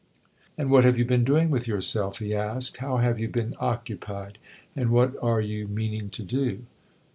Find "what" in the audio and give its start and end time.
0.71-0.83, 4.89-5.13